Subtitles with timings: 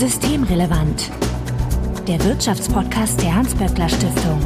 [0.00, 1.10] Systemrelevant.
[2.08, 4.40] Der Wirtschaftspodcast der Hans-Böckler Stiftung.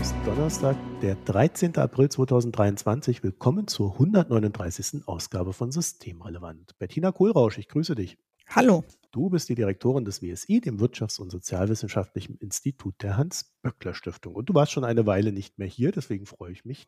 [0.00, 1.76] ist Donnerstag, der 13.
[1.78, 3.24] April 2023.
[3.24, 5.08] Willkommen zur 139.
[5.08, 6.78] Ausgabe von Systemrelevant.
[6.78, 8.16] Bettina Kohlrausch, ich grüße dich.
[8.46, 8.84] Hallo.
[9.10, 14.36] Du bist die Direktorin des WSI, dem Wirtschafts- und Sozialwissenschaftlichen Institut der Hans-Böckler-Stiftung.
[14.36, 16.86] Und du warst schon eine Weile nicht mehr hier, deswegen freue ich mich,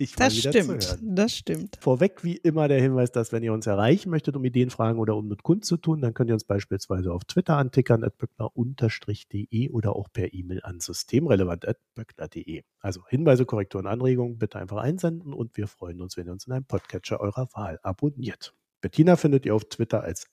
[0.00, 1.14] dich das mal wieder stimmt, zu hören.
[1.14, 1.78] Das stimmt.
[1.80, 5.16] Vorweg wie immer der Hinweis, dass wenn ihr uns erreichen möchtet, um Ideen, Fragen oder
[5.16, 9.70] um mit Kunst zu tun, dann könnt ihr uns beispielsweise auf Twitter antickern, at böckler-de
[9.70, 12.62] oder auch per E-Mail an systemrelevant.böckler.de.
[12.80, 16.52] Also Hinweise, Korrekturen, Anregungen bitte einfach einsenden und wir freuen uns, wenn ihr uns in
[16.52, 18.54] einem Podcatcher eurer Wahl abonniert.
[18.80, 20.26] Bettina findet ihr auf Twitter als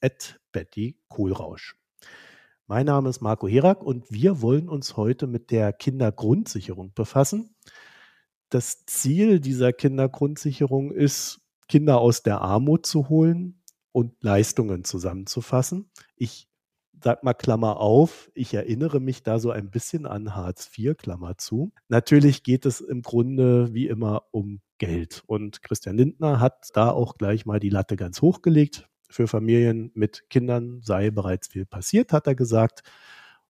[0.51, 1.75] Betty Kohlrausch.
[2.71, 7.55] Mein Name ist Marco Herak und wir wollen uns heute mit der Kindergrundsicherung befassen.
[8.49, 15.91] Das Ziel dieser Kindergrundsicherung ist, Kinder aus der Armut zu holen und Leistungen zusammenzufassen.
[16.15, 16.49] Ich
[17.03, 21.37] sag mal Klammer auf, ich erinnere mich da so ein bisschen an Hartz IV, Klammer
[21.37, 21.71] zu.
[21.87, 25.23] Natürlich geht es im Grunde wie immer um Geld.
[25.27, 28.89] Und Christian Lindner hat da auch gleich mal die Latte ganz hochgelegt.
[29.09, 32.83] Für Familien mit Kindern sei bereits viel passiert, hat er gesagt.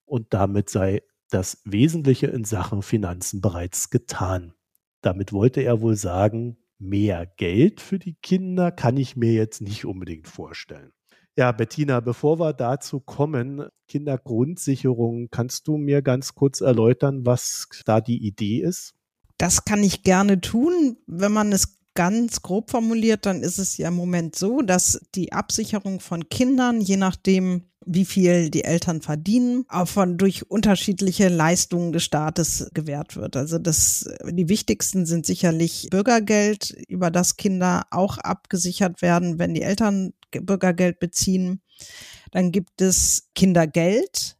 [0.06, 4.54] Und damit sei das Wesentliche in Sachen Finanzen bereits getan.
[5.02, 9.86] Damit wollte er wohl sagen, mehr Geld für die Kinder kann ich mir jetzt nicht
[9.86, 10.92] unbedingt vorstellen.
[11.38, 18.02] Ja, Bettina, bevor wir dazu kommen, Kindergrundsicherung, kannst du mir ganz kurz erläutern, was da
[18.02, 18.94] die Idee ist?
[19.38, 20.98] Das kann ich gerne tun.
[21.08, 25.34] Wenn man es ganz grob formuliert, dann ist es ja im Moment so, dass die
[25.34, 31.92] Absicherung von Kindern, je nachdem, wie viel die Eltern verdienen, auch von durch unterschiedliche Leistungen
[31.92, 33.36] des Staates gewährt wird.
[33.36, 39.64] Also das, die wichtigsten sind sicherlich Bürgergeld, über das Kinder auch abgesichert werden, wenn die
[39.64, 41.62] Eltern Bürgergeld beziehen.
[42.32, 44.38] Dann gibt es Kindergeld,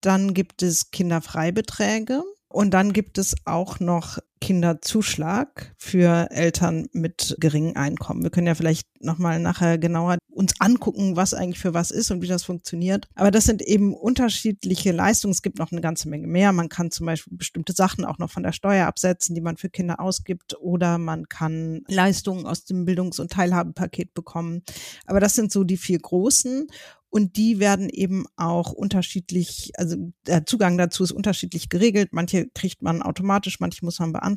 [0.00, 7.76] dann gibt es Kinderfreibeträge und dann gibt es auch noch Kinderzuschlag für Eltern mit geringem
[7.76, 8.22] Einkommen.
[8.22, 12.22] Wir können ja vielleicht nochmal nachher genauer uns angucken, was eigentlich für was ist und
[12.22, 13.08] wie das funktioniert.
[13.16, 15.32] Aber das sind eben unterschiedliche Leistungen.
[15.32, 16.52] Es gibt noch eine ganze Menge mehr.
[16.52, 19.68] Man kann zum Beispiel bestimmte Sachen auch noch von der Steuer absetzen, die man für
[19.68, 20.56] Kinder ausgibt.
[20.60, 24.62] Oder man kann Leistungen aus dem Bildungs- und Teilhabepaket bekommen.
[25.06, 26.68] Aber das sind so die vier großen.
[27.10, 32.10] Und die werden eben auch unterschiedlich, also der Zugang dazu ist unterschiedlich geregelt.
[32.12, 34.27] Manche kriegt man automatisch, manche muss man beantragen.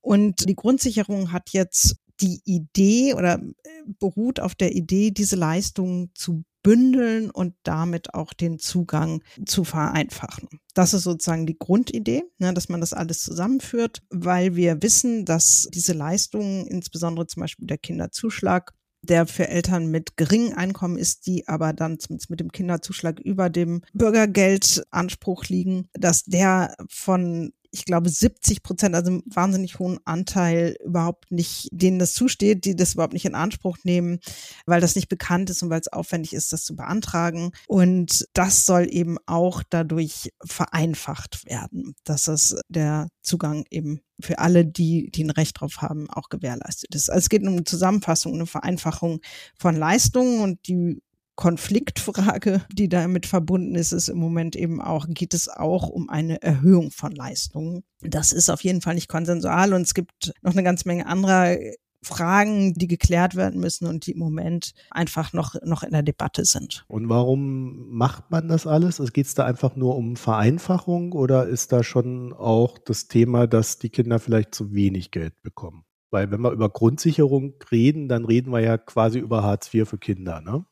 [0.00, 3.68] Und die Grundsicherung hat jetzt die Idee oder äh,
[3.98, 10.48] beruht auf der Idee, diese Leistungen zu bündeln und damit auch den Zugang zu vereinfachen.
[10.74, 15.68] Das ist sozusagen die Grundidee, ne, dass man das alles zusammenführt, weil wir wissen, dass
[15.72, 21.48] diese Leistungen, insbesondere zum Beispiel der Kinderzuschlag, der für Eltern mit geringem Einkommen ist, die
[21.48, 21.96] aber dann
[22.28, 29.10] mit dem Kinderzuschlag über dem Bürgergeldanspruch liegen, dass der von ich glaube, 70 Prozent, also
[29.10, 33.78] einen wahnsinnig hohen Anteil überhaupt nicht, denen das zusteht, die das überhaupt nicht in Anspruch
[33.84, 34.18] nehmen,
[34.66, 37.52] weil das nicht bekannt ist und weil es aufwendig ist, das zu beantragen.
[37.68, 44.66] Und das soll eben auch dadurch vereinfacht werden, dass das der Zugang eben für alle,
[44.66, 47.10] die, die ein Recht drauf haben, auch gewährleistet ist.
[47.10, 49.20] Also es geht um eine Zusammenfassung, eine Vereinfachung
[49.58, 51.00] von Leistungen und die
[51.40, 56.42] Konfliktfrage, die damit verbunden ist, ist im Moment eben auch, geht es auch um eine
[56.42, 57.82] Erhöhung von Leistungen.
[58.02, 61.56] Das ist auf jeden Fall nicht konsensual und es gibt noch eine ganze Menge anderer
[62.02, 66.44] Fragen, die geklärt werden müssen und die im Moment einfach noch, noch in der Debatte
[66.44, 66.84] sind.
[66.88, 69.00] Und warum macht man das alles?
[69.00, 73.46] Also Geht es da einfach nur um Vereinfachung oder ist da schon auch das Thema,
[73.46, 75.84] dass die Kinder vielleicht zu wenig Geld bekommen?
[76.10, 79.98] Weil wenn wir über Grundsicherung reden, dann reden wir ja quasi über Hartz IV für
[79.98, 80.66] Kinder, ne?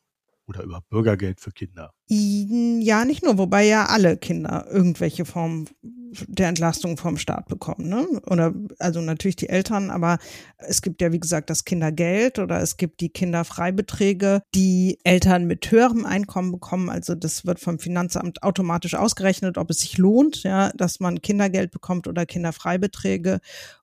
[0.49, 1.93] Oder über Bürgergeld für Kinder.
[2.07, 5.67] Ja, nicht nur, wobei ja alle Kinder irgendwelche Form
[6.27, 7.87] der Entlastung vom Staat bekommen.
[7.87, 8.07] Ne?
[8.25, 10.17] Oder also natürlich die Eltern, aber
[10.57, 15.69] es gibt ja, wie gesagt, das Kindergeld oder es gibt die Kinderfreibeträge, die Eltern mit
[15.69, 16.89] höherem Einkommen bekommen.
[16.89, 21.69] Also das wird vom Finanzamt automatisch ausgerechnet, ob es sich lohnt, ja, dass man Kindergeld
[21.69, 23.39] bekommt oder Kinderfreibeträge.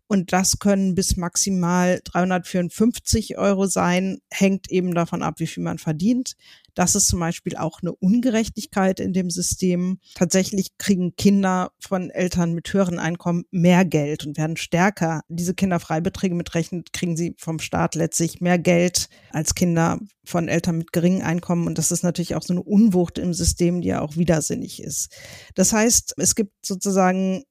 [0.08, 5.78] Und das können bis maximal 354 Euro sein, hängt eben davon ab, wie viel man
[5.78, 6.36] verdient.
[6.76, 9.98] Das ist zum Beispiel auch eine Ungerechtigkeit in dem System.
[10.14, 15.22] Tatsächlich kriegen Kinder von Eltern mit höheren Einkommen mehr Geld und werden stärker.
[15.28, 20.92] Diese Kinderfreibeträge mitrechnet, kriegen sie vom Staat letztlich mehr Geld als Kinder von Eltern mit
[20.92, 21.66] geringem Einkommen.
[21.66, 25.16] Und das ist natürlich auch so eine Unwucht im System, die ja auch widersinnig ist.
[25.54, 27.44] Das heißt, es gibt sozusagen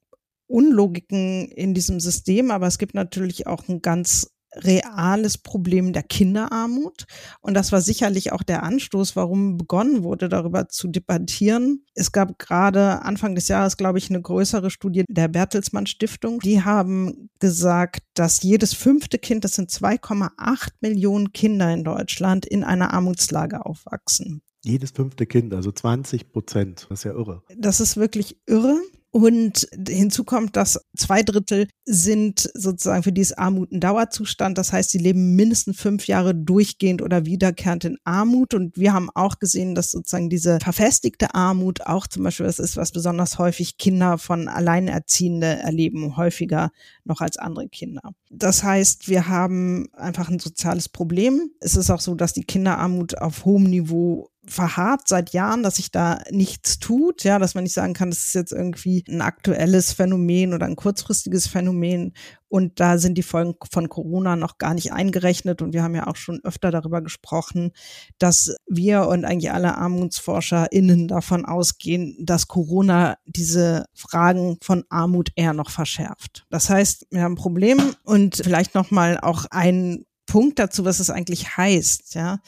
[0.47, 7.05] Unlogiken in diesem System, aber es gibt natürlich auch ein ganz reales Problem der Kinderarmut.
[7.41, 11.85] Und das war sicherlich auch der Anstoß, warum begonnen wurde, darüber zu debattieren.
[11.93, 16.39] Es gab gerade Anfang des Jahres, glaube ich, eine größere Studie der Bertelsmann Stiftung.
[16.39, 22.63] Die haben gesagt, dass jedes fünfte Kind, das sind 2,8 Millionen Kinder in Deutschland, in
[22.63, 24.41] einer Armutslage aufwachsen.
[24.63, 26.87] Jedes fünfte Kind, also 20 Prozent.
[26.89, 27.43] Das ist ja irre.
[27.55, 28.79] Das ist wirklich irre.
[29.15, 34.57] Und hinzu kommt, dass zwei Drittel sind sozusagen für dieses Armut ein Dauerzustand.
[34.57, 38.53] Das heißt, sie leben mindestens fünf Jahre durchgehend oder wiederkehrend in Armut.
[38.53, 42.75] Und wir haben auch gesehen, dass sozusagen diese verfestigte Armut auch zum Beispiel, das ist
[42.75, 46.71] was besonders häufig Kinder von Alleinerziehende erleben, häufiger
[47.05, 48.01] noch als andere Kinder.
[48.29, 51.51] Das heißt, wir haben einfach ein soziales Problem.
[51.61, 55.91] Es ist auch so, dass die Kinderarmut auf hohem Niveau verharrt seit Jahren, dass sich
[55.91, 59.93] da nichts tut, ja, dass man nicht sagen kann, das ist jetzt irgendwie ein aktuelles
[59.93, 62.13] Phänomen oder ein kurzfristiges Phänomen.
[62.47, 65.61] Und da sind die Folgen von Corona noch gar nicht eingerechnet.
[65.61, 67.71] Und wir haben ja auch schon öfter darüber gesprochen,
[68.17, 75.53] dass wir und eigentlich alle ArmutsforscherInnen davon ausgehen, dass Corona diese Fragen von Armut eher
[75.53, 76.45] noch verschärft.
[76.49, 81.09] Das heißt, wir haben ein Problem und vielleicht nochmal auch ein Punkt dazu, was es
[81.09, 82.39] eigentlich heißt, ja.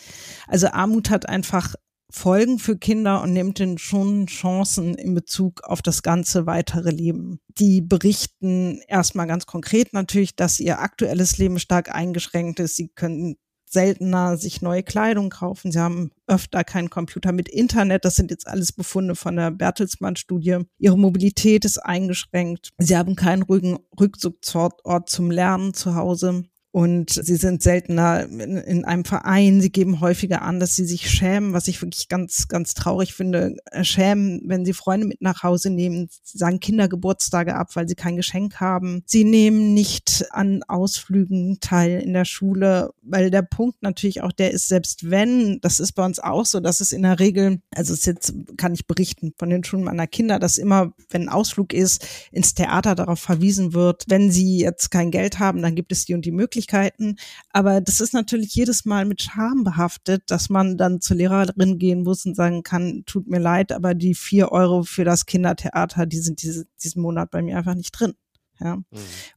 [0.48, 1.76] Also Armut hat einfach
[2.18, 7.40] Folgen für Kinder und nimmt ihnen schon Chancen in Bezug auf das ganze weitere Leben.
[7.58, 12.76] Die berichten erstmal ganz konkret natürlich, dass ihr aktuelles Leben stark eingeschränkt ist.
[12.76, 13.36] Sie können
[13.70, 15.72] seltener sich neue Kleidung kaufen.
[15.72, 18.06] Sie haben öfter keinen Computer mit Internet.
[18.06, 20.60] Das sind jetzt alles Befunde von der Bertelsmann-Studie.
[20.80, 22.70] Ihre Mobilität ist eingeschränkt.
[22.78, 26.46] Sie haben keinen ruhigen Rückzugsort zum Lernen zu Hause
[26.78, 29.62] und sie sind seltener in, in, einem Verein.
[29.62, 33.58] Sie geben häufiger an, dass sie sich schämen, was ich wirklich ganz, ganz traurig finde.
[33.72, 36.08] Äh, schämen, wenn sie Freunde mit nach Hause nehmen.
[36.22, 39.02] Sie sagen Kindergeburtstage ab, weil sie kein Geschenk haben.
[39.08, 44.52] Sie nehmen nicht an Ausflügen teil in der Schule, weil der Punkt natürlich auch der
[44.52, 47.92] ist, selbst wenn, das ist bei uns auch so, dass es in der Regel, also
[47.92, 51.74] es jetzt kann ich berichten von den Schulen meiner Kinder, dass immer, wenn ein Ausflug
[51.74, 56.06] ist, ins Theater darauf verwiesen wird, wenn sie jetzt kein Geld haben, dann gibt es
[56.06, 57.16] die und die Möglichkeit Möglichkeiten.
[57.52, 62.04] Aber das ist natürlich jedes Mal mit Scham behaftet, dass man dann zur Lehrerin gehen
[62.04, 66.20] muss und sagen kann, tut mir leid, aber die vier Euro für das Kindertheater, die
[66.20, 68.14] sind diese, diesen Monat bei mir einfach nicht drin.
[68.60, 68.78] Ja.
[68.78, 68.86] Mhm.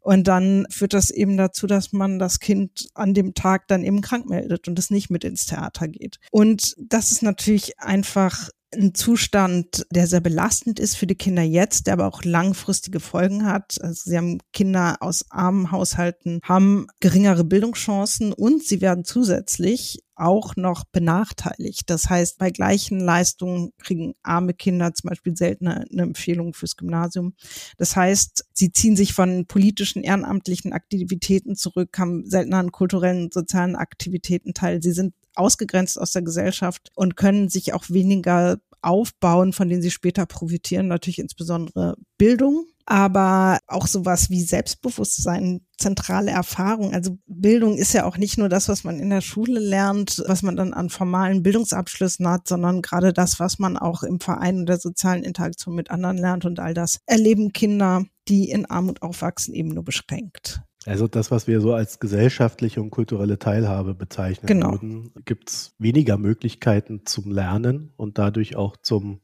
[0.00, 4.00] Und dann führt das eben dazu, dass man das Kind an dem Tag dann eben
[4.00, 6.18] krank meldet und es nicht mit ins Theater geht.
[6.30, 11.86] Und das ist natürlich einfach ein Zustand, der sehr belastend ist für die Kinder jetzt,
[11.86, 13.76] der aber auch langfristige Folgen hat.
[13.80, 20.54] Also sie haben Kinder aus armen Haushalten, haben geringere Bildungschancen und sie werden zusätzlich auch
[20.54, 21.88] noch benachteiligt.
[21.88, 27.34] Das heißt, bei gleichen Leistungen kriegen arme Kinder zum Beispiel seltener eine Empfehlung fürs Gymnasium.
[27.78, 33.34] Das heißt, sie ziehen sich von politischen, ehrenamtlichen Aktivitäten zurück, haben seltener an kulturellen und
[33.34, 34.82] sozialen Aktivitäten teil.
[34.82, 39.90] Sie sind ausgegrenzt aus der Gesellschaft und können sich auch weniger aufbauen, von denen sie
[39.90, 46.92] später profitieren, natürlich insbesondere Bildung, aber auch sowas wie Selbstbewusstsein, zentrale Erfahrung.
[46.92, 50.42] Also Bildung ist ja auch nicht nur das, was man in der Schule lernt, was
[50.42, 54.66] man dann an formalen Bildungsabschlüssen hat, sondern gerade das, was man auch im Verein und
[54.66, 59.54] der sozialen Interaktion mit anderen lernt und all das erleben Kinder, die in Armut aufwachsen,
[59.54, 60.62] eben nur beschränkt.
[60.86, 64.72] Also das, was wir so als gesellschaftliche und kulturelle Teilhabe bezeichnen genau.
[64.72, 69.20] würden, gibt es weniger Möglichkeiten zum Lernen und dadurch auch zum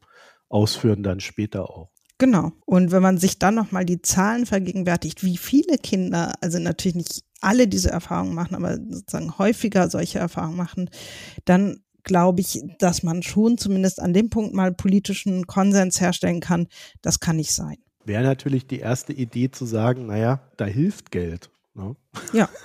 [0.48, 1.88] Ausführen dann später auch.
[2.18, 2.52] Genau.
[2.64, 7.24] Und wenn man sich dann nochmal die Zahlen vergegenwärtigt, wie viele Kinder, also natürlich nicht
[7.40, 10.90] alle diese Erfahrungen machen, aber sozusagen häufiger solche Erfahrungen machen,
[11.44, 16.68] dann glaube ich, dass man schon zumindest an dem Punkt mal politischen Konsens herstellen kann.
[17.02, 21.50] Das kann nicht sein wäre natürlich die erste Idee zu sagen, naja, da hilft Geld.
[21.74, 21.96] Ne?
[22.32, 22.48] Ja.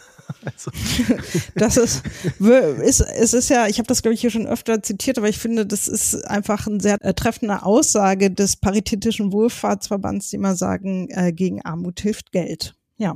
[0.45, 0.71] Also.
[1.55, 2.03] Das ist,
[2.39, 5.37] ist, es ist ja, ich habe das glaube ich hier schon öfter zitiert, aber ich
[5.37, 11.09] finde, das ist einfach eine sehr äh, treffende Aussage des Paritätischen Wohlfahrtsverbands, die immer sagen,
[11.09, 12.75] äh, gegen Armut hilft Geld.
[12.95, 13.15] Ja.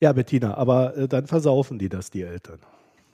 [0.00, 2.58] Ja, Bettina, aber äh, dann versaufen die das, die Eltern.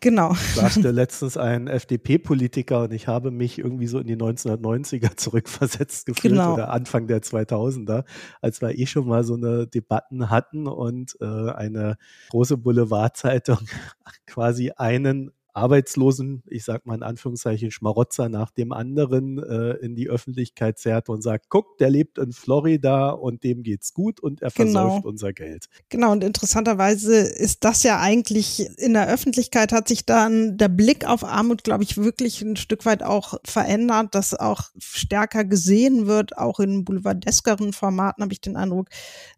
[0.06, 0.34] Genau.
[0.34, 6.34] Sagte letztens ein FDP-Politiker und ich habe mich irgendwie so in die 1990er zurückversetzt gefühlt
[6.34, 6.54] genau.
[6.54, 8.04] oder Anfang der 2000er,
[8.40, 11.96] als wir eh schon mal so eine Debatten hatten und äh, eine
[12.30, 13.58] große Boulevardzeitung
[14.26, 20.08] quasi einen Arbeitslosen, ich sag mal in Anführungszeichen, Schmarotzer nach dem anderen äh, in die
[20.08, 24.50] Öffentlichkeit zerrt und sagt, guck, der lebt in Florida und dem geht's gut und er
[24.50, 24.82] genau.
[24.82, 25.66] versäuft unser Geld.
[25.88, 31.08] Genau, und interessanterweise ist das ja eigentlich in der Öffentlichkeit hat sich dann der Blick
[31.08, 36.36] auf Armut, glaube ich, wirklich ein Stück weit auch verändert, dass auch stärker gesehen wird,
[36.36, 38.88] auch in boulevardeskeren Formaten habe ich den Eindruck,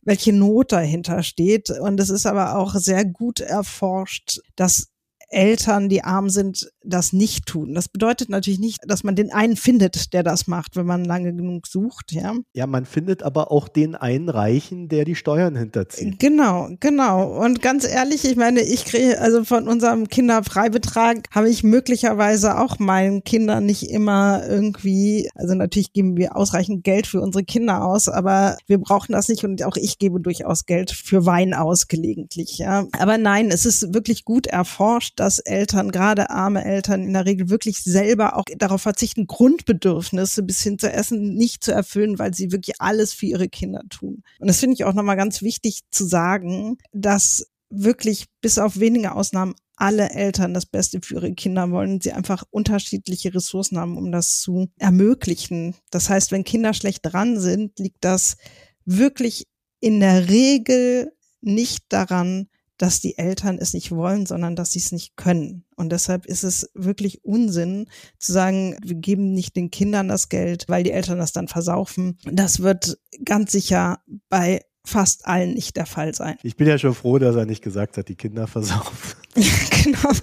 [0.03, 1.71] welche Not dahinter steht.
[1.71, 4.89] Und es ist aber auch sehr gut erforscht, dass
[5.29, 7.75] Eltern, die arm sind, das nicht tun.
[7.75, 11.35] Das bedeutet natürlich nicht, dass man den einen findet, der das macht, wenn man lange
[11.35, 12.35] genug sucht, ja.
[12.55, 16.19] Ja, man findet aber auch den einen Reichen, der die Steuern hinterzieht.
[16.19, 17.39] Genau, genau.
[17.45, 22.79] Und ganz ehrlich, ich meine, ich kriege, also von unserem Kinderfreibetrag habe ich möglicherweise auch
[22.79, 28.09] meinen Kindern nicht immer irgendwie, also natürlich geben wir ausreichend Geld für unsere Kinder aus,
[28.09, 32.59] aber wir brauchen das nicht und auch ich gebe durchaus Geld für Wein aus gelegentlich,
[32.59, 32.87] ja.
[32.99, 37.49] Aber nein, es ist wirklich gut erforscht, dass Eltern, gerade arme Eltern, in der Regel
[37.49, 42.53] wirklich selber auch darauf verzichten, Grundbedürfnisse bis hin zu Essen nicht zu erfüllen, weil sie
[42.53, 44.23] wirklich alles für ihre Kinder tun.
[44.39, 49.13] Und das finde ich auch nochmal ganz wichtig zu sagen, dass wirklich bis auf wenige
[49.13, 54.11] Ausnahmen alle Eltern das Beste für ihre Kinder wollen, sie einfach unterschiedliche Ressourcen haben, um
[54.11, 55.75] das zu ermöglichen.
[55.91, 58.37] Das heißt, wenn Kinder schlecht dran sind, liegt das
[58.85, 59.47] wirklich
[59.81, 64.93] in der Regel nicht daran, dass die Eltern es nicht wollen, sondern dass sie es
[64.93, 65.65] nicht können.
[65.77, 67.87] Und deshalb ist es wirklich Unsinn
[68.19, 72.19] zu sagen, wir geben nicht den Kindern das Geld, weil die Eltern das dann versaufen.
[72.25, 76.37] Das wird ganz sicher bei fast allen nicht der Fall sein.
[76.43, 79.19] Ich bin ja schon froh, dass er nicht gesagt hat, die Kinder versaufen.
[79.35, 80.11] genau.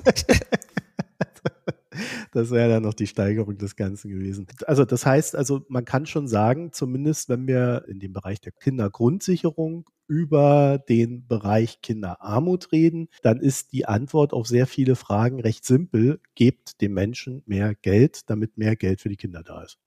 [2.36, 4.46] Das wäre dann noch die Steigerung des Ganzen gewesen.
[4.68, 8.52] Also das heißt, also man kann schon sagen, zumindest wenn wir in dem Bereich der
[8.52, 15.64] Kindergrundsicherung über den Bereich Kinderarmut reden, dann ist die Antwort auf sehr viele Fragen recht
[15.64, 16.20] simpel.
[16.36, 19.78] Gebt dem Menschen mehr Geld, damit mehr Geld für die Kinder da ist.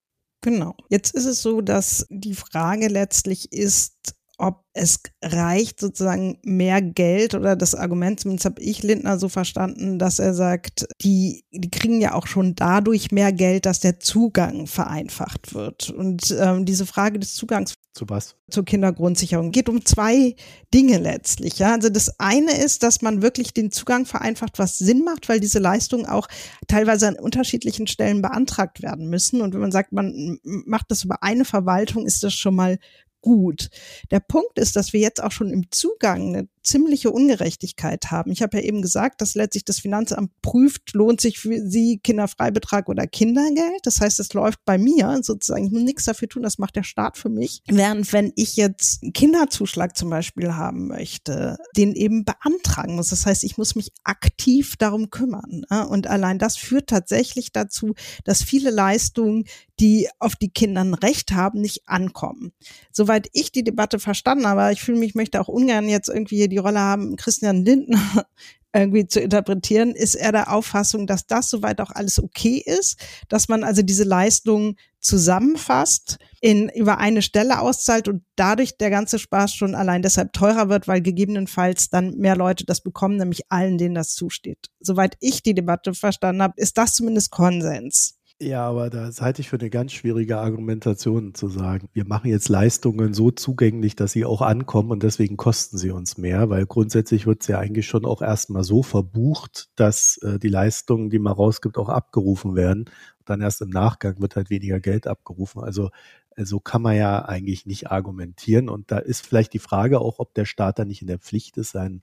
[0.40, 0.74] Genau.
[0.88, 7.35] Jetzt ist es so, dass die Frage letztlich ist, ob es reicht sozusagen mehr Geld
[7.35, 12.00] oder das Argument, zumindest habe ich Lindner so verstanden, dass er sagt, die, die kriegen
[12.00, 15.90] ja auch schon dadurch mehr Geld, dass der Zugang vereinfacht wird.
[15.90, 18.37] Und ähm, diese Frage des Zugangs zu was?
[18.49, 20.37] Zur Kindergrundsicherung geht um zwei
[20.73, 21.59] Dinge letztlich.
[21.59, 25.40] Ja, also das eine ist, dass man wirklich den Zugang vereinfacht, was Sinn macht, weil
[25.40, 26.28] diese Leistungen auch
[26.68, 29.40] teilweise an unterschiedlichen Stellen beantragt werden müssen.
[29.40, 32.78] Und wenn man sagt, man macht das über eine Verwaltung, ist das schon mal
[33.20, 33.70] gut.
[34.10, 38.30] Der Punkt ist, dass wir jetzt auch schon im Zugang eine ziemliche Ungerechtigkeit haben.
[38.30, 42.88] Ich habe ja eben gesagt, dass letztlich das Finanzamt prüft, lohnt sich für Sie Kinderfreibetrag
[42.88, 43.80] oder Kindergeld.
[43.84, 46.82] Das heißt, es läuft bei mir sozusagen, ich muss nichts dafür tun, das macht der
[46.82, 47.62] Staat für mich.
[47.68, 53.08] Während wenn ich jetzt einen Kinderzuschlag zum Beispiel haben möchte, den eben beantragen muss.
[53.08, 55.64] Das heißt, ich muss mich aktiv darum kümmern.
[55.88, 57.94] Und allein das führt tatsächlich dazu,
[58.25, 59.44] dass viele Leistungen,
[59.80, 62.52] die auf die Kinder ein Recht haben, nicht ankommen.
[62.92, 66.57] Soweit ich die Debatte verstanden habe, ich fühle mich, möchte auch ungern jetzt irgendwie die
[66.58, 68.26] die Rolle haben, Christian Lindner
[68.74, 73.48] irgendwie zu interpretieren, ist er der Auffassung, dass das soweit auch alles okay ist, dass
[73.48, 79.54] man also diese Leistung zusammenfasst, in über eine Stelle auszahlt und dadurch der ganze Spaß
[79.54, 83.94] schon allein deshalb teurer wird, weil gegebenenfalls dann mehr Leute das bekommen, nämlich allen, denen
[83.94, 84.68] das zusteht.
[84.80, 88.17] Soweit ich die Debatte verstanden habe, ist das zumindest Konsens.
[88.40, 91.88] Ja, aber das halte ich für eine ganz schwierige Argumentation zu sagen.
[91.92, 96.18] Wir machen jetzt Leistungen so zugänglich, dass sie auch ankommen und deswegen kosten sie uns
[96.18, 100.49] mehr, weil grundsätzlich wird es ja eigentlich schon auch erstmal so verbucht, dass äh, die
[100.49, 102.85] Leistungen, die man rausgibt, auch abgerufen werden.
[103.25, 105.61] Dann erst im Nachgang wird halt weniger Geld abgerufen.
[105.64, 105.90] Also
[106.37, 108.68] so kann man ja eigentlich nicht argumentieren.
[108.68, 111.57] Und da ist vielleicht die Frage auch, ob der Staat da nicht in der Pflicht
[111.57, 112.02] ist, sein,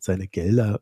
[0.00, 0.80] seine Gelder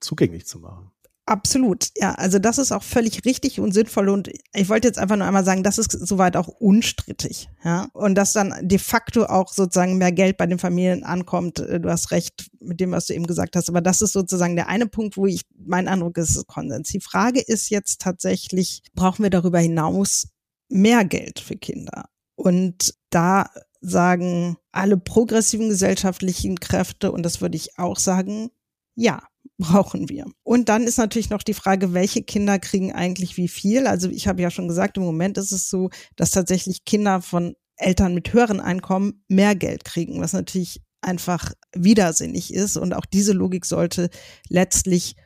[0.00, 0.90] zugänglich zu machen.
[1.28, 2.12] Absolut, ja.
[2.14, 5.44] Also das ist auch völlig richtig und sinnvoll und ich wollte jetzt einfach nur einmal
[5.44, 7.88] sagen, das ist soweit auch unstrittig, ja.
[7.94, 11.58] Und dass dann de facto auch sozusagen mehr Geld bei den Familien ankommt.
[11.58, 14.54] Äh, du hast recht mit dem, was du eben gesagt hast, aber das ist sozusagen
[14.54, 16.90] der eine Punkt, wo ich mein Eindruck ist, ist Konsens.
[16.90, 20.28] Die Frage ist jetzt tatsächlich, brauchen wir darüber hinaus
[20.68, 22.04] mehr Geld für Kinder?
[22.36, 28.50] Und da sagen alle progressiven gesellschaftlichen Kräfte und das würde ich auch sagen,
[28.94, 29.22] ja,
[29.58, 30.26] brauchen wir.
[30.42, 33.86] Und dann ist natürlich noch die Frage, welche Kinder kriegen eigentlich wie viel?
[33.86, 37.54] Also ich habe ja schon gesagt, im Moment ist es so, dass tatsächlich Kinder von
[37.76, 42.76] Eltern mit höheren Einkommen mehr Geld kriegen, was natürlich einfach widersinnig ist.
[42.76, 44.10] Und auch diese Logik sollte
[44.48, 45.16] letztlich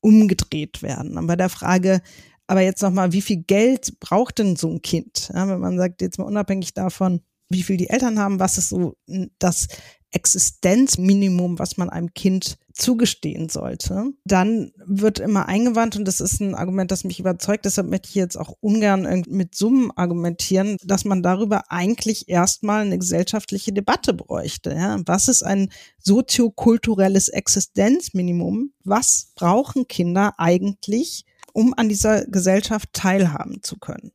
[0.00, 1.18] umgedreht werden.
[1.18, 2.00] Aber bei der Frage,
[2.46, 5.30] aber jetzt nochmal, wie viel Geld braucht denn so ein Kind?
[5.34, 7.20] Ja, wenn man sagt, jetzt mal unabhängig davon,
[7.50, 8.96] wie viel die Eltern haben, was ist so
[9.38, 9.68] das
[10.10, 16.54] Existenzminimum, was man einem Kind zugestehen sollte, dann wird immer eingewandt, und das ist ein
[16.54, 21.22] Argument, das mich überzeugt, deshalb möchte ich jetzt auch ungern mit Summen argumentieren, dass man
[21.22, 24.70] darüber eigentlich erstmal eine gesellschaftliche Debatte bräuchte.
[24.72, 25.00] Ja?
[25.06, 28.72] Was ist ein soziokulturelles Existenzminimum?
[28.84, 34.12] Was brauchen Kinder eigentlich, um an dieser Gesellschaft teilhaben zu können?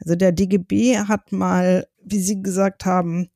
[0.00, 3.28] Also der DGB hat mal, wie Sie gesagt haben,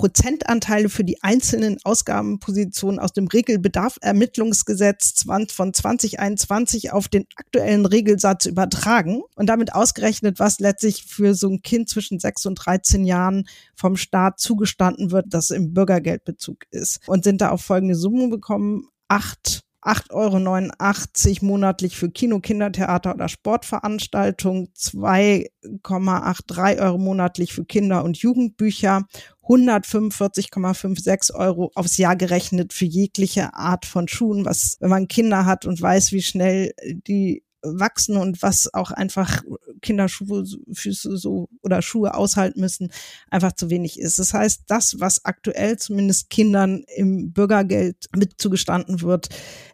[0.00, 9.20] Prozentanteile für die einzelnen Ausgabenpositionen aus dem Regelbedarfermittlungsgesetz von 2021 auf den aktuellen Regelsatz übertragen
[9.34, 13.98] und damit ausgerechnet, was letztlich für so ein Kind zwischen 6 und 13 Jahren vom
[13.98, 17.06] Staat zugestanden wird, das im Bürgergeldbezug ist.
[17.06, 18.88] Und sind da auf folgende Summe bekommen.
[19.06, 28.18] Acht 8,89 Euro monatlich für Kino, Kindertheater oder Sportveranstaltungen, 2,83 Euro monatlich für Kinder- und
[28.18, 29.06] Jugendbücher,
[29.50, 35.66] 145,56 Euro aufs Jahr gerechnet für jegliche Art von Schuhen, was, wenn man Kinder hat
[35.66, 36.72] und weiß, wie schnell
[37.08, 39.42] die wachsen und was auch einfach
[39.82, 42.90] Kinderschuhe, Füße so oder Schuhe aushalten müssen,
[43.30, 44.18] einfach zu wenig ist.
[44.18, 49.28] Das heißt, das, was aktuell zumindest Kindern im Bürgergeld mit zugestanden wird,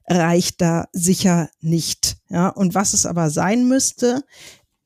[0.07, 2.17] reicht da sicher nicht.
[2.29, 4.25] Ja, und was es aber sein müsste,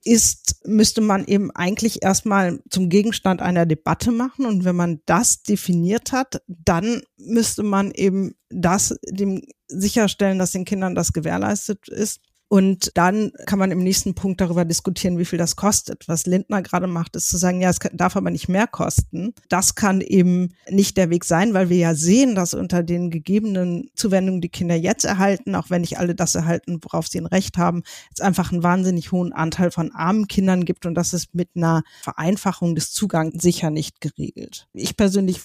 [0.05, 4.47] ist, müsste man eben eigentlich erstmal zum Gegenstand einer Debatte machen.
[4.47, 10.65] Und wenn man das definiert hat, dann müsste man eben das dem sicherstellen, dass den
[10.65, 12.21] Kindern das gewährleistet ist.
[12.53, 16.09] Und dann kann man im nächsten Punkt darüber diskutieren, wie viel das kostet.
[16.09, 19.35] Was Lindner gerade macht, ist zu sagen, ja, es darf aber nicht mehr kosten.
[19.49, 23.89] Das kann eben nicht der Weg sein, weil wir ja sehen, dass unter den gegebenen
[23.95, 27.57] Zuwendungen, die Kinder jetzt erhalten, auch wenn nicht alle das erhalten, worauf sie ein Recht
[27.57, 31.51] haben, es einfach einen wahnsinnig hohen Anteil von armen Kindern gibt und das ist mit
[31.55, 34.67] einer Vereinfachung des Zugangs sicher nicht geregelt.
[34.73, 35.43] Ich persönlich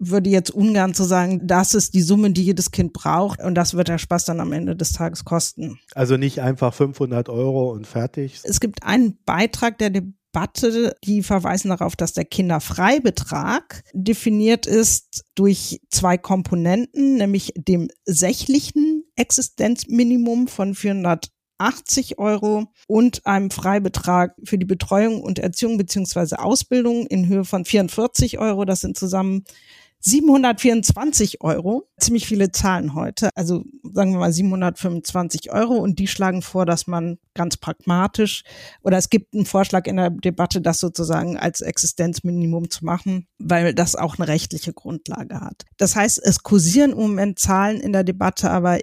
[0.00, 3.74] würde jetzt ungern zu sagen, das ist die Summe, die jedes Kind braucht und das
[3.74, 5.78] wird der Spaß dann am Ende des Tages kosten.
[5.94, 8.40] Also nicht einfach 500 Euro und fertig.
[8.42, 15.80] Es gibt einen Beitrag der Debatte, die verweisen darauf, dass der Kinderfreibetrag definiert ist durch
[15.90, 21.30] zwei Komponenten, nämlich dem sächlichen Existenzminimum von 400
[21.60, 27.64] 80 Euro und einem Freibetrag für die Betreuung und Erziehung beziehungsweise Ausbildung in Höhe von
[27.64, 28.64] 44 Euro.
[28.64, 29.44] Das sind zusammen
[30.00, 36.40] 724 Euro, ziemlich viele Zahlen heute, also sagen wir mal 725 Euro und die schlagen
[36.40, 38.42] vor, dass man ganz pragmatisch
[38.82, 43.74] oder es gibt einen Vorschlag in der Debatte, das sozusagen als Existenzminimum zu machen, weil
[43.74, 45.64] das auch eine rechtliche Grundlage hat.
[45.76, 48.78] Das heißt, es kursieren im Moment Zahlen in der Debatte, aber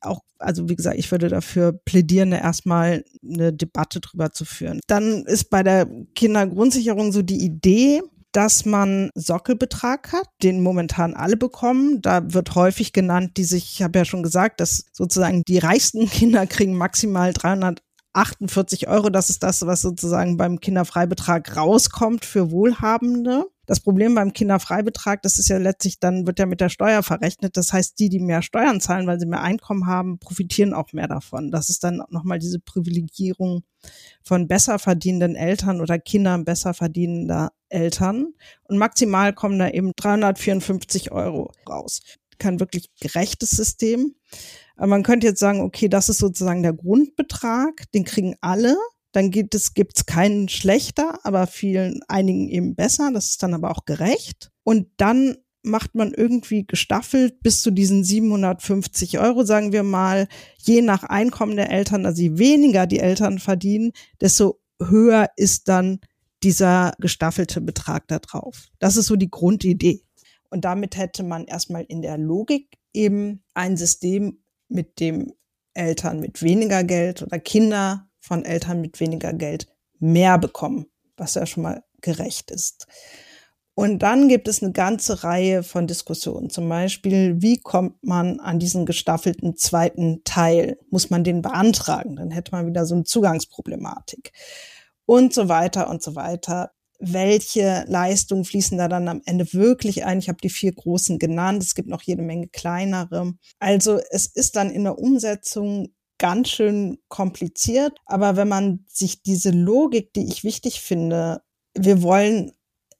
[0.00, 4.80] auch, also wie gesagt, ich würde dafür plädieren, erstmal eine Debatte drüber zu führen.
[4.86, 11.36] Dann ist bei der Kindergrundsicherung so die Idee, dass man Sockelbetrag hat, den momentan alle
[11.36, 12.02] bekommen.
[12.02, 16.08] Da wird häufig genannt, die sich, ich habe ja schon gesagt, dass sozusagen die reichsten
[16.10, 19.10] Kinder kriegen maximal 348 Euro.
[19.10, 23.46] Das ist das, was sozusagen beim Kinderfreibetrag rauskommt für Wohlhabende.
[23.68, 27.58] Das Problem beim Kinderfreibetrag, das ist ja letztlich dann, wird ja mit der Steuer verrechnet.
[27.58, 31.06] Das heißt, die, die mehr Steuern zahlen, weil sie mehr Einkommen haben, profitieren auch mehr
[31.06, 31.50] davon.
[31.50, 33.64] Das ist dann nochmal diese Privilegierung
[34.22, 38.32] von besser verdienenden Eltern oder Kindern besser verdienender Eltern.
[38.64, 42.00] Und maximal kommen da eben 354 Euro raus.
[42.38, 44.14] Kein wirklich gerechtes System.
[44.76, 48.78] Aber man könnte jetzt sagen, okay, das ist sozusagen der Grundbetrag, den kriegen alle.
[49.12, 53.10] Dann gibt es gibt's keinen schlechter, aber vielen einigen eben besser.
[53.12, 54.50] Das ist dann aber auch gerecht.
[54.64, 60.82] Und dann macht man irgendwie gestaffelt bis zu diesen 750 Euro, sagen wir mal, je
[60.82, 62.06] nach Einkommen der Eltern.
[62.06, 66.00] Also je weniger die Eltern verdienen, desto höher ist dann
[66.42, 68.68] dieser gestaffelte Betrag da drauf.
[68.78, 70.02] Das ist so die Grundidee.
[70.50, 75.32] Und damit hätte man erstmal in der Logik eben ein System, mit dem
[75.74, 79.66] Eltern mit weniger Geld oder Kinder von Eltern mit weniger Geld
[79.98, 80.86] mehr bekommen,
[81.16, 82.86] was ja schon mal gerecht ist.
[83.74, 86.50] Und dann gibt es eine ganze Reihe von Diskussionen.
[86.50, 90.78] Zum Beispiel, wie kommt man an diesen gestaffelten zweiten Teil?
[90.90, 92.16] Muss man den beantragen?
[92.16, 94.32] Dann hätte man wieder so eine Zugangsproblematik.
[95.06, 96.72] Und so weiter und so weiter.
[96.98, 100.18] Welche Leistungen fließen da dann am Ende wirklich ein?
[100.18, 101.62] Ich habe die vier großen genannt.
[101.62, 103.34] Es gibt noch jede Menge kleinere.
[103.60, 107.98] Also es ist dann in der Umsetzung ganz schön kompliziert.
[108.06, 111.42] Aber wenn man sich diese Logik, die ich wichtig finde,
[111.74, 112.52] wir wollen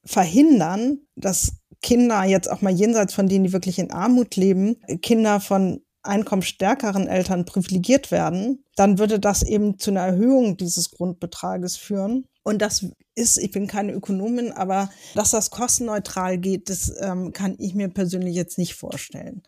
[0.05, 5.39] verhindern, dass Kinder jetzt auch mal jenseits von denen, die wirklich in Armut leben, Kinder
[5.39, 12.25] von einkommensstärkeren Eltern privilegiert werden, dann würde das eben zu einer Erhöhung dieses Grundbetrages führen.
[12.49, 12.83] Und das
[13.13, 17.89] ist, ich bin keine Ökonomin, aber dass das kostenneutral geht, das ähm, kann ich mir
[17.89, 19.43] persönlich jetzt nicht vorstellen.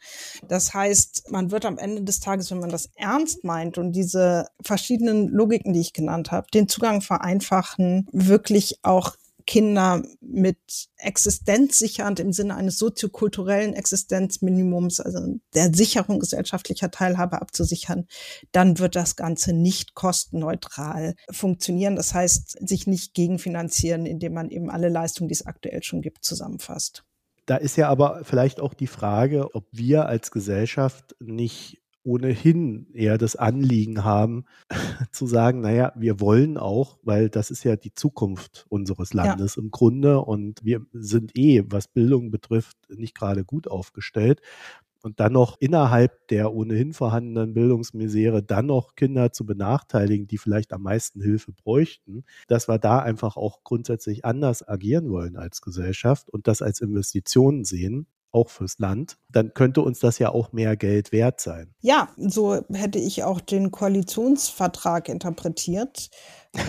[0.48, 4.50] Das heißt, man wird am Ende des Tages, wenn man das ernst meint und diese
[4.64, 10.58] verschiedenen Logiken, die ich genannt habe, den Zugang vereinfachen, wirklich auch Kinder mit
[10.98, 18.08] existenzsichernd im Sinne eines soziokulturellen Existenzminimums, also der Sicherung gesellschaftlicher Teilhabe abzusichern,
[18.52, 21.96] dann wird das Ganze nicht kostenneutral funktionieren.
[21.96, 26.24] Das heißt, sich nicht gegenfinanzieren, indem man eben alle Leistungen, die es aktuell schon gibt,
[26.24, 27.04] zusammenfasst.
[27.46, 33.18] Da ist ja aber vielleicht auch die Frage, ob wir als Gesellschaft nicht ohnehin eher
[33.18, 34.46] das Anliegen haben,
[35.12, 39.62] zu sagen, naja, wir wollen auch, weil das ist ja die Zukunft unseres Landes ja.
[39.62, 44.42] im Grunde und wir sind eh, was Bildung betrifft, nicht gerade gut aufgestellt.
[45.04, 50.74] Und dann noch innerhalb der ohnehin vorhandenen Bildungsmisere dann noch Kinder zu benachteiligen, die vielleicht
[50.74, 56.30] am meisten Hilfe bräuchten, dass wir da einfach auch grundsätzlich anders agieren wollen als Gesellschaft
[56.30, 60.78] und das als Investitionen sehen auch fürs Land, dann könnte uns das ja auch mehr
[60.78, 61.74] Geld wert sein.
[61.82, 66.10] Ja, so hätte ich auch den Koalitionsvertrag interpretiert.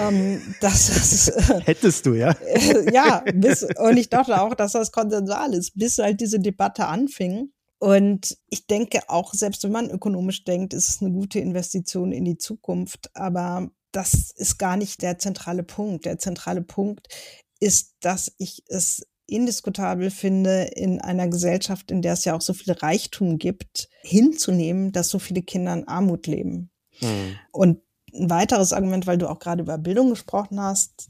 [0.00, 2.32] ähm, dass das, äh, Hättest du, ja?
[2.32, 6.86] Äh, ja, bis, und ich dachte auch, dass das konsensual ist, bis halt diese Debatte
[6.86, 7.52] anfing.
[7.78, 12.24] Und ich denke auch, selbst wenn man ökonomisch denkt, ist es eine gute Investition in
[12.24, 13.10] die Zukunft.
[13.14, 16.04] Aber das ist gar nicht der zentrale Punkt.
[16.04, 17.08] Der zentrale Punkt
[17.58, 22.52] ist, dass ich es indiskutabel finde, in einer Gesellschaft, in der es ja auch so
[22.52, 26.70] viel Reichtum gibt, hinzunehmen, dass so viele Kinder in Armut leben.
[27.00, 27.36] Mhm.
[27.52, 27.78] Und
[28.14, 31.08] ein weiteres Argument, weil du auch gerade über Bildung gesprochen hast,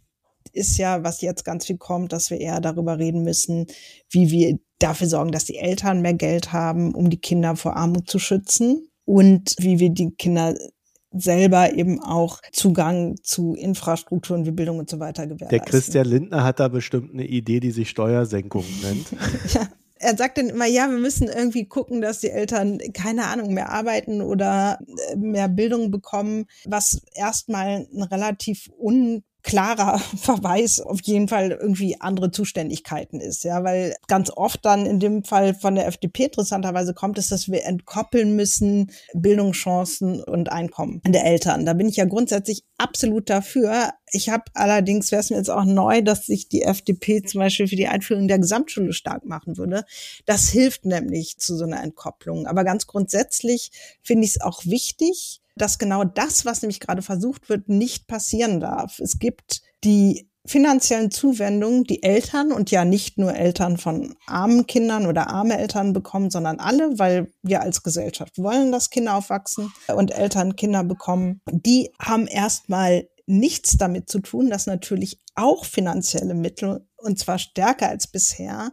[0.53, 3.67] ist ja, was jetzt ganz viel kommt, dass wir eher darüber reden müssen,
[4.11, 8.11] wie wir dafür sorgen, dass die Eltern mehr Geld haben, um die Kinder vor Armut
[8.11, 10.55] zu schützen und wie wir die Kinder
[11.13, 15.51] selber eben auch Zugang zu Infrastrukturen wie Bildung und so weiter gewährleisten.
[15.51, 19.07] Der Christian Lindner hat da bestimmt eine Idee, die sich Steuersenkung nennt.
[19.55, 19.69] ja.
[20.05, 23.71] Er sagt dann immer, ja, wir müssen irgendwie gucken, dass die Eltern keine Ahnung mehr
[23.71, 24.81] arbeiten oder
[25.13, 32.01] äh, mehr Bildung bekommen, was erstmal ein relativ un klarer Verweis auf jeden Fall irgendwie
[32.01, 36.95] andere Zuständigkeiten ist, ja, weil ganz oft dann in dem Fall von der FDP interessanterweise
[36.95, 41.67] kommt es, dass wir entkoppeln müssen Bildungschancen und Einkommen der Eltern.
[41.67, 43.91] Da bin ich ja grundsätzlich absolut dafür.
[44.11, 47.69] Ich habe allerdings, wäre es mir jetzt auch neu, dass sich die FDP zum Beispiel
[47.69, 49.85] für die Einführung der Gesamtschule stark machen würde.
[50.27, 52.47] Das hilft nämlich zu so einer Entkopplung.
[52.47, 53.71] Aber ganz grundsätzlich
[54.03, 58.61] finde ich es auch wichtig, dass genau das, was nämlich gerade versucht wird, nicht passieren
[58.61, 58.99] darf.
[58.99, 65.07] Es gibt die finanziellen Zuwendungen, die Eltern und ja nicht nur Eltern von armen Kindern
[65.07, 70.11] oder arme Eltern bekommen, sondern alle, weil wir als Gesellschaft wollen, dass Kinder aufwachsen und
[70.11, 76.87] Eltern Kinder bekommen, die haben erstmal nichts damit zu tun, dass natürlich auch finanzielle Mittel
[76.97, 78.73] und zwar stärker als bisher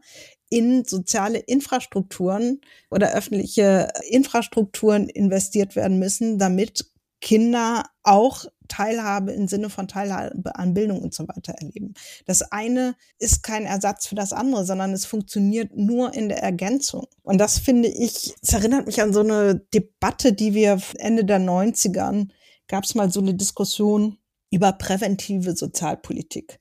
[0.49, 6.85] in soziale Infrastrukturen oder öffentliche Infrastrukturen investiert werden müssen, damit
[7.21, 11.95] Kinder auch Teilhabe im Sinne von Teilhabe an Bildung und so weiter erleben.
[12.25, 17.07] Das eine ist kein Ersatz für das andere, sondern es funktioniert nur in der Ergänzung.
[17.23, 21.39] Und das finde ich, es erinnert mich an so eine Debatte, die wir Ende der
[21.39, 22.29] 90ern,
[22.67, 24.17] gab es mal so eine Diskussion
[24.51, 26.59] über präventive Sozialpolitik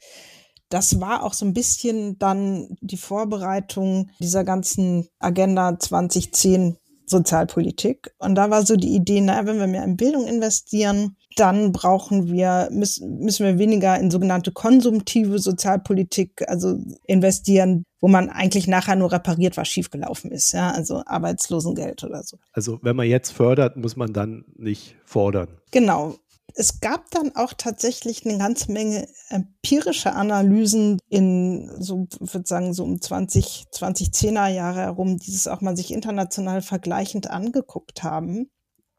[0.68, 6.76] das war auch so ein bisschen dann die Vorbereitung dieser ganzen Agenda 2010
[7.06, 8.12] Sozialpolitik.
[8.18, 12.30] Und da war so die Idee, naja, wenn wir mehr in Bildung investieren, dann brauchen
[12.30, 18.96] wir, müssen, müssen wir weniger in sogenannte konsumtive Sozialpolitik, also investieren, wo man eigentlich nachher
[18.96, 22.38] nur repariert, was schiefgelaufen ist, ja, also Arbeitslosengeld oder so.
[22.52, 25.48] Also wenn man jetzt fördert, muss man dann nicht fordern.
[25.70, 26.16] Genau
[26.58, 32.82] es gab dann auch tatsächlich eine ganze Menge empirische Analysen in, so würde sagen, so
[32.82, 38.50] um 20, 2010er Jahre herum, die es auch mal sich international vergleichend angeguckt haben.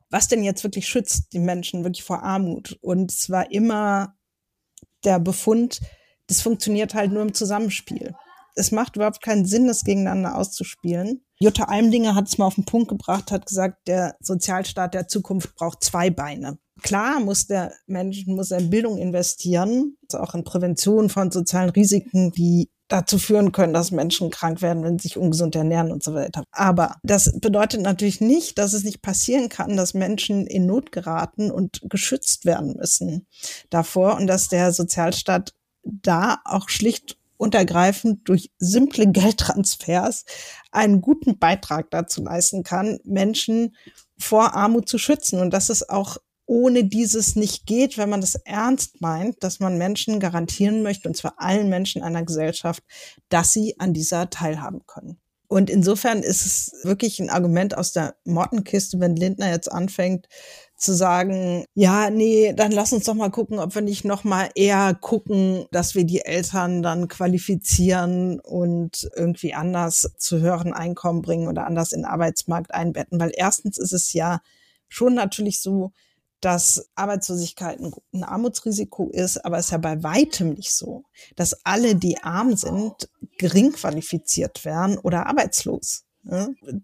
[0.10, 2.80] Was denn jetzt wirklich schützt die Menschen wirklich vor Armut?
[2.82, 4.16] Und es war immer
[5.04, 5.82] der Befund,
[6.28, 8.16] das funktioniert halt nur im Zusammenspiel.
[8.56, 11.26] Es macht überhaupt keinen Sinn, das gegeneinander auszuspielen.
[11.40, 15.56] Jutta Almdinger hat es mal auf den Punkt gebracht, hat gesagt, der Sozialstaat der Zukunft
[15.56, 16.58] braucht zwei Beine.
[16.82, 22.32] Klar muss der Mensch muss in Bildung investieren, also auch in Prävention von sozialen Risiken,
[22.32, 26.16] die dazu führen können, dass Menschen krank werden, wenn sie sich ungesund ernähren und so
[26.16, 26.44] weiter.
[26.52, 31.52] Aber das bedeutet natürlich nicht, dass es nicht passieren kann, dass Menschen in Not geraten
[31.52, 33.28] und geschützt werden müssen
[33.70, 40.26] davor und dass der Sozialstaat da auch schlicht und ergreifend durch simple Geldtransfers
[40.72, 43.76] einen guten Beitrag dazu leisten kann, Menschen
[44.18, 45.40] vor Armut zu schützen.
[45.40, 46.18] Und das ist auch
[46.50, 51.16] ohne dieses nicht geht, wenn man das ernst meint, dass man Menschen garantieren möchte, und
[51.16, 52.84] zwar allen Menschen einer Gesellschaft,
[53.30, 55.20] dass sie an dieser teilhaben können.
[55.48, 60.28] Und insofern ist es wirklich ein Argument aus der Mottenkiste, wenn Lindner jetzt anfängt
[60.76, 64.50] zu sagen, ja, nee, dann lass uns doch mal gucken, ob wir nicht noch mal
[64.56, 71.48] eher gucken, dass wir die Eltern dann qualifizieren und irgendwie anders zu höheren Einkommen bringen
[71.48, 73.20] oder anders in den Arbeitsmarkt einbetten.
[73.20, 74.40] Weil erstens ist es ja
[74.88, 75.92] schon natürlich so,
[76.42, 81.04] dass Arbeitslosigkeit ein Armutsrisiko ist, aber es ist ja bei weitem nicht so,
[81.36, 86.06] dass alle, die arm sind, gering qualifiziert werden oder arbeitslos.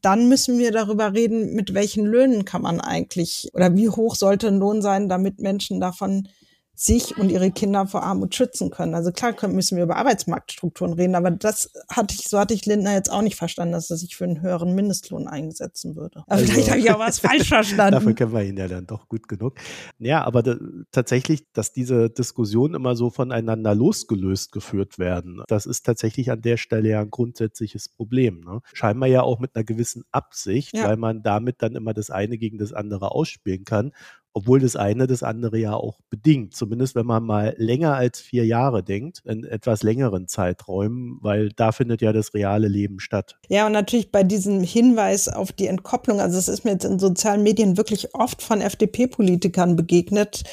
[0.02, 4.48] Dann müssen wir darüber reden, mit welchen Löhnen kann man eigentlich oder wie hoch sollte
[4.48, 6.30] ein Lohn sein, damit Menschen davon
[6.76, 8.94] sich und ihre Kinder vor Armut schützen können.
[8.96, 12.66] Also klar können, müssen wir über Arbeitsmarktstrukturen reden, aber das hatte ich, so hatte ich
[12.66, 16.20] Lindner jetzt auch nicht verstanden, dass er sich für einen höheren Mindestlohn einsetzen würde.
[16.28, 17.94] Aber also, vielleicht habe ich auch was falsch verstanden.
[17.94, 19.56] Dafür kennen wir ihn ja dann doch gut genug.
[20.00, 20.58] Ja, aber da,
[20.92, 26.58] tatsächlich, dass diese Diskussionen immer so voneinander losgelöst geführt werden, das ist tatsächlich an der
[26.58, 28.42] Stelle ja ein grundsätzliches Problem.
[28.42, 28.60] Ne?
[28.74, 30.88] Scheinbar ja auch mit einer gewissen Absicht, ja.
[30.88, 33.92] weil man damit dann immer das eine gegen das andere ausspielen kann
[34.36, 36.54] obwohl das eine das andere ja auch bedingt.
[36.54, 41.72] Zumindest wenn man mal länger als vier Jahre denkt, in etwas längeren Zeiträumen, weil da
[41.72, 43.38] findet ja das reale Leben statt.
[43.48, 47.00] Ja, und natürlich bei diesem Hinweis auf die Entkopplung, also es ist mir jetzt in
[47.00, 50.44] sozialen Medien wirklich oft von FDP-Politikern begegnet,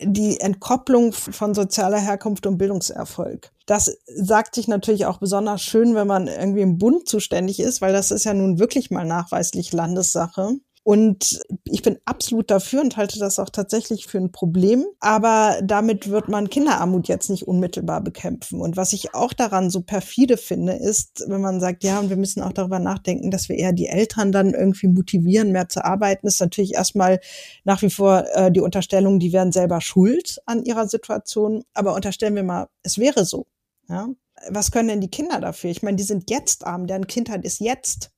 [0.00, 3.50] die Entkopplung von sozialer Herkunft und Bildungserfolg.
[3.66, 7.92] Das sagt sich natürlich auch besonders schön, wenn man irgendwie im Bund zuständig ist, weil
[7.92, 10.58] das ist ja nun wirklich mal nachweislich Landessache.
[10.84, 14.84] Und ich bin absolut dafür und halte das auch tatsächlich für ein Problem.
[14.98, 18.60] Aber damit wird man Kinderarmut jetzt nicht unmittelbar bekämpfen.
[18.60, 22.16] Und was ich auch daran so perfide finde, ist, wenn man sagt, ja, und wir
[22.16, 26.26] müssen auch darüber nachdenken, dass wir eher die Eltern dann irgendwie motivieren, mehr zu arbeiten,
[26.26, 27.20] ist natürlich erstmal
[27.62, 31.62] nach wie vor äh, die Unterstellung, die wären selber schuld an ihrer Situation.
[31.74, 33.46] Aber unterstellen wir mal, es wäre so.
[33.88, 34.08] Ja?
[34.48, 35.70] Was können denn die Kinder dafür?
[35.70, 38.11] Ich meine, die sind jetzt arm, deren Kindheit ist jetzt.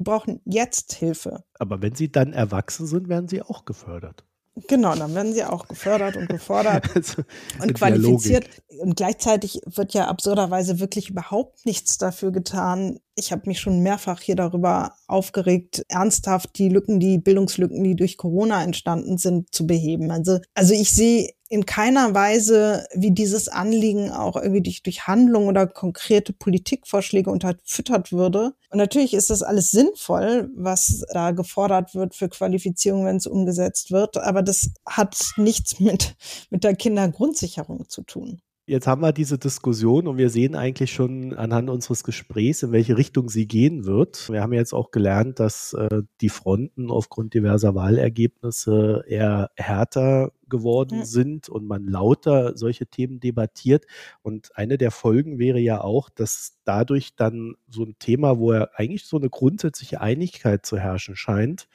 [0.00, 1.44] Die brauchen jetzt Hilfe.
[1.58, 4.24] Aber wenn sie dann erwachsen sind, werden sie auch gefördert.
[4.66, 7.22] Genau, dann werden sie auch gefördert und gefordert also,
[7.62, 8.48] und qualifiziert.
[8.80, 12.98] Und gleichzeitig wird ja absurderweise wirklich überhaupt nichts dafür getan.
[13.14, 18.16] Ich habe mich schon mehrfach hier darüber aufgeregt, ernsthaft die Lücken, die Bildungslücken, die durch
[18.16, 20.10] Corona entstanden sind, zu beheben.
[20.10, 25.48] Also, also ich sehe in keiner Weise, wie dieses Anliegen auch irgendwie durch, durch Handlung
[25.48, 28.54] oder konkrete Politikvorschläge unterfüttert würde.
[28.70, 33.90] Und natürlich ist das alles sinnvoll, was da gefordert wird für Qualifizierung, wenn es umgesetzt
[33.90, 34.16] wird.
[34.16, 36.14] Aber das hat nichts mit,
[36.50, 38.40] mit der Kindergrundsicherung zu tun.
[38.66, 42.96] Jetzt haben wir diese Diskussion und wir sehen eigentlich schon anhand unseres Gesprächs, in welche
[42.96, 44.30] Richtung sie gehen wird.
[44.30, 50.98] Wir haben jetzt auch gelernt, dass äh, die Fronten aufgrund diverser Wahlergebnisse eher härter geworden
[50.98, 51.04] ja.
[51.04, 53.86] sind und man lauter solche Themen debattiert.
[54.22, 58.68] Und eine der Folgen wäre ja auch, dass dadurch dann so ein Thema, wo ja
[58.74, 61.68] eigentlich so eine grundsätzliche Einigkeit zu herrschen scheint,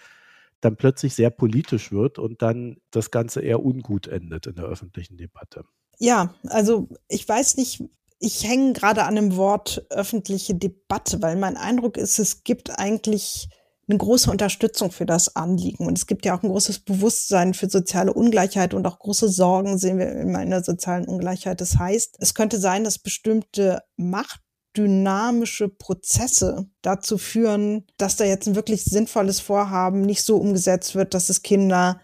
[0.62, 5.18] dann plötzlich sehr politisch wird und dann das Ganze eher ungut endet in der öffentlichen
[5.18, 5.66] Debatte.
[6.00, 7.84] Ja, also ich weiß nicht,
[8.20, 13.50] ich hänge gerade an dem Wort öffentliche Debatte, weil mein Eindruck ist, es gibt eigentlich
[13.88, 15.86] eine große Unterstützung für das Anliegen.
[15.86, 19.78] Und es gibt ja auch ein großes Bewusstsein für soziale Ungleichheit und auch große Sorgen
[19.78, 21.62] sehen wir immer in der sozialen Ungleichheit.
[21.62, 28.56] Das heißt, es könnte sein, dass bestimmte machtdynamische Prozesse dazu führen, dass da jetzt ein
[28.56, 32.02] wirklich sinnvolles Vorhaben nicht so umgesetzt wird, dass es Kinder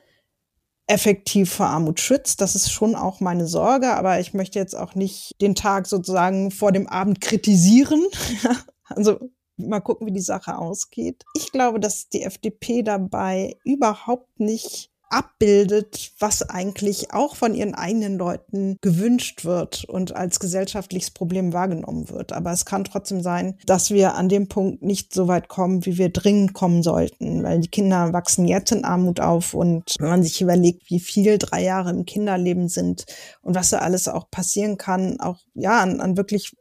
[0.86, 2.42] effektiv vor Armut schützt.
[2.42, 6.52] Das ist schon auch meine Sorge, aber ich möchte jetzt auch nicht den Tag sozusagen
[6.52, 8.06] vor dem Abend kritisieren.
[8.84, 9.32] also
[9.68, 11.24] mal gucken, wie die Sache ausgeht.
[11.36, 18.18] Ich glaube, dass die FDP dabei überhaupt nicht abbildet, was eigentlich auch von ihren eigenen
[18.18, 22.32] Leuten gewünscht wird und als gesellschaftliches Problem wahrgenommen wird.
[22.32, 25.98] Aber es kann trotzdem sein, dass wir an dem Punkt nicht so weit kommen, wie
[25.98, 30.24] wir dringend kommen sollten, weil die Kinder wachsen jetzt in Armut auf und wenn man
[30.24, 33.06] sich überlegt, wie viel drei Jahre im Kinderleben sind
[33.42, 36.56] und was da alles auch passieren kann, auch ja an, an wirklich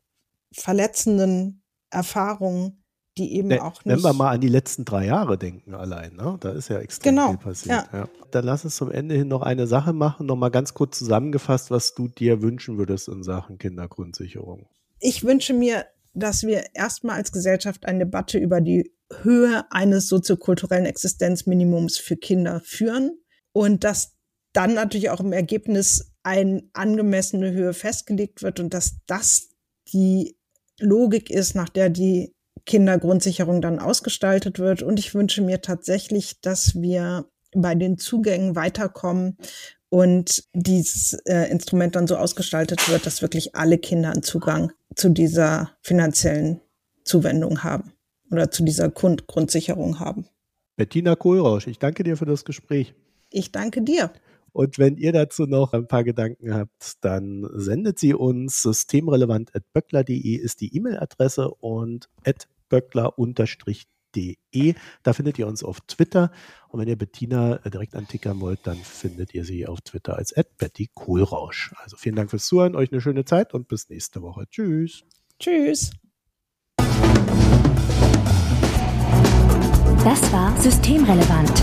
[0.53, 2.80] verletzenden Erfahrungen,
[3.21, 3.97] die eben ne, auch nicht.
[3.97, 6.37] Wenn wir mal an die letzten drei Jahre denken allein, ne?
[6.41, 7.89] da ist ja extrem genau, viel passiert.
[7.93, 7.99] Ja.
[8.01, 8.09] Ja.
[8.31, 11.71] Dann lass uns zum Ende hin noch eine Sache machen, noch mal ganz kurz zusammengefasst,
[11.71, 14.67] was du dir wünschen würdest in Sachen Kindergrundsicherung.
[14.99, 20.87] Ich wünsche mir, dass wir erstmal als Gesellschaft eine Debatte über die Höhe eines soziokulturellen
[20.87, 23.19] Existenzminimums für Kinder führen
[23.53, 24.17] und dass
[24.53, 29.49] dann natürlich auch im Ergebnis eine angemessene Höhe festgelegt wird und dass das
[29.93, 30.37] die
[30.79, 32.35] Logik ist, nach der die
[32.67, 34.83] Kindergrundsicherung dann ausgestaltet wird.
[34.83, 39.37] Und ich wünsche mir tatsächlich, dass wir bei den Zugängen weiterkommen
[39.89, 45.09] und dieses äh, Instrument dann so ausgestaltet wird, dass wirklich alle Kinder einen Zugang zu
[45.09, 46.61] dieser finanziellen
[47.05, 47.93] Zuwendung haben
[48.31, 50.27] oder zu dieser Grund Grundsicherung haben.
[50.77, 52.95] Bettina Kohlrausch, ich danke dir für das Gespräch.
[53.31, 54.13] Ich danke dir.
[54.53, 60.61] Und wenn ihr dazu noch ein paar Gedanken habt, dann sendet sie uns systemrelevant.böckler.de ist
[60.61, 62.09] die E-Mail-Adresse und
[62.69, 63.87] böckler-de.
[65.03, 66.33] Da findet ihr uns auf Twitter.
[66.69, 70.35] Und wenn ihr Bettina äh, direkt antickern wollt, dann findet ihr sie auf Twitter als
[70.59, 71.75] Betty Kohlrausch.
[71.83, 74.47] Also vielen Dank fürs Zuhören, euch eine schöne Zeit und bis nächste Woche.
[74.51, 75.05] Tschüss.
[75.39, 75.91] Tschüss.
[80.05, 81.63] Das war Systemrelevant,